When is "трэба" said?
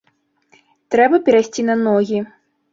0.95-1.21